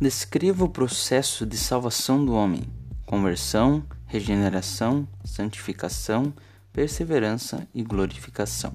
[0.00, 2.64] Descreva o processo de salvação do homem:
[3.06, 6.34] conversão, regeneração, santificação,
[6.72, 8.74] perseverança e glorificação.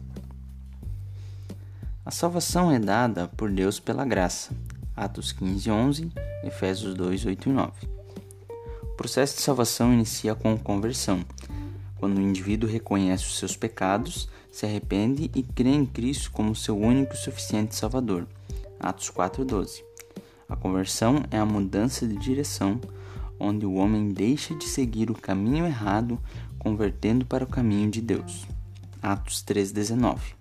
[2.06, 4.52] A salvação é dada por Deus pela graça.
[4.96, 6.12] Atos 15, 11,
[6.46, 7.72] Efésios 2, 8 e 9.
[8.84, 11.20] O processo de salvação inicia com conversão,
[11.98, 16.80] quando o indivíduo reconhece os seus pecados, se arrepende e crê em Cristo como seu
[16.80, 18.26] único e suficiente Salvador.
[18.80, 19.89] Atos 4:12.
[20.50, 22.82] A conversão é a mudança de direção,
[23.40, 26.20] onde o homem deixa de seguir o caminho errado,
[26.58, 28.48] convertendo para o caminho de Deus.
[29.02, 30.34] Atos 3:19.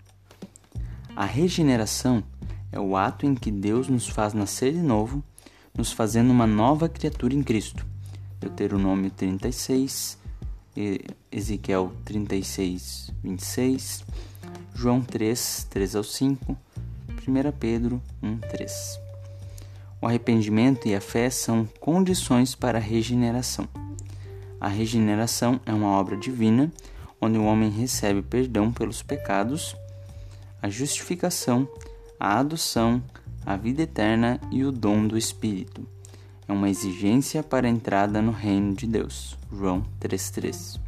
[1.14, 2.24] A regeneração
[2.72, 5.22] é o ato em que Deus nos faz nascer de novo,
[5.76, 7.86] nos fazendo uma nova criatura em Cristo.
[8.40, 10.18] Deuteronômio 36,
[11.30, 14.04] Ezequiel 36, 26,
[14.74, 16.56] João 3, 3 ao 5,
[17.26, 19.07] 1 Pedro 1, 3.
[20.00, 23.68] O arrependimento e a fé são condições para a regeneração.
[24.60, 26.72] A regeneração é uma obra divina,
[27.20, 29.76] onde o homem recebe perdão pelos pecados,
[30.62, 31.68] a justificação,
[32.18, 33.02] a adoção,
[33.44, 35.86] a vida eterna e o dom do Espírito
[36.48, 39.36] é uma exigência para a entrada no reino de Deus.
[39.52, 40.80] João 3:3.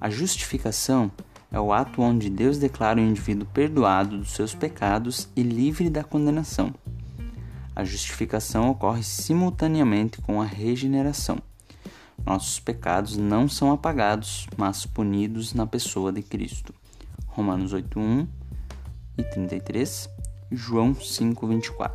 [0.00, 1.10] A justificação
[1.50, 6.02] é o ato onde Deus declara o indivíduo perdoado dos seus pecados e livre da
[6.02, 6.74] condenação.
[7.78, 11.38] A justificação ocorre simultaneamente com a regeneração.
[12.26, 16.74] Nossos pecados não são apagados, mas punidos na pessoa de Cristo.
[17.28, 18.26] Romanos 8:1
[19.16, 20.10] e 33,
[20.50, 21.94] João 5:24.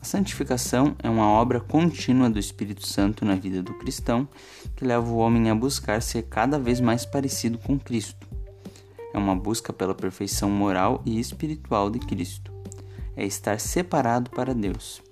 [0.00, 4.26] A santificação é uma obra contínua do Espírito Santo na vida do cristão
[4.74, 8.26] que leva o homem a buscar ser cada vez mais parecido com Cristo.
[9.14, 12.57] É uma busca pela perfeição moral e espiritual de Cristo.
[13.18, 15.02] É estar separado para Deus.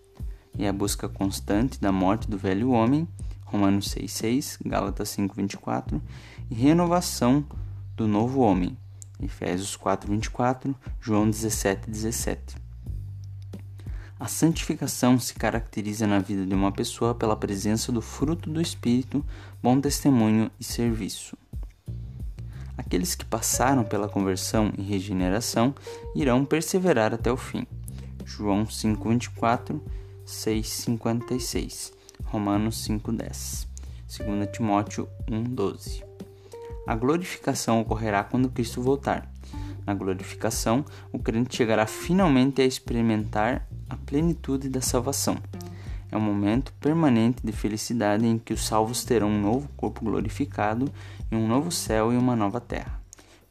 [0.56, 3.08] E a busca constante da morte do velho homem,
[3.44, 6.00] Romanos 6,6, Gálatas 5,24,
[6.48, 7.44] e renovação
[7.96, 8.78] do novo homem,
[9.20, 11.86] Efésios 4,24, João 17,17.
[11.88, 12.56] 17.
[14.20, 19.26] A santificação se caracteriza na vida de uma pessoa pela presença do fruto do Espírito,
[19.60, 21.36] bom testemunho e serviço.
[22.78, 25.74] Aqueles que passaram pela conversão e regeneração
[26.14, 27.66] irão perseverar até o fim.
[28.26, 29.80] João 5:24,
[30.24, 31.92] 6:56,
[32.24, 33.68] Romanos 5:10,
[34.08, 36.02] 2 Timóteo 1:12.
[36.88, 39.30] A glorificação ocorrerá quando Cristo voltar.
[39.86, 45.36] Na glorificação, o crente chegará finalmente a experimentar a plenitude da salvação.
[46.10, 50.92] É um momento permanente de felicidade em que os salvos terão um novo corpo glorificado
[51.30, 53.00] e um novo céu e uma nova terra.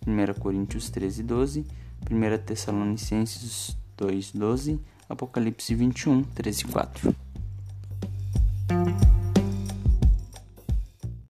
[0.05, 1.65] 1 Coríntios 13, 12,
[2.11, 7.24] 1 Tessalonicenses 2, 12, Apocalipse 21, 13 e 4.